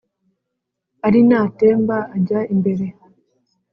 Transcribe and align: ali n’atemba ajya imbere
ali 1.05 1.21
n’atemba 1.29 1.97
ajya 2.15 2.39
imbere 2.53 2.85